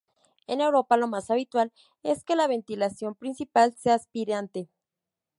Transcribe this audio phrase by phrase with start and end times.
[0.47, 4.67] En Europa los más habitual es que la ventilación principal sea aspirante.